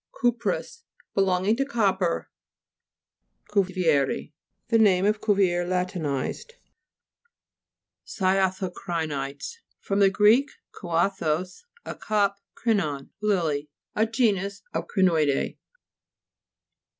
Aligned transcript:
CUPROUS 0.19 0.85
Belonging 1.13 1.55
to 1.57 1.63
copper. 1.63 2.31
CUVIERI 3.51 4.33
The 4.69 4.79
name 4.79 5.05
of 5.05 5.21
Cuvier 5.21 5.63
la 5.63 5.83
tinized. 5.85 6.53
CY'ATHOCRI'NITES 8.07 9.57
fr. 9.79 9.95
gr, 10.07 10.27
Jcuathos, 10.73 11.65
a 11.85 11.93
cup, 11.93 12.39
krinon, 12.55 13.09
lily. 13.21 13.69
A 13.95 14.07
genus 14.07 14.63
of 14.73 14.87
crinoideae 14.87 15.49
(p. 15.49 15.59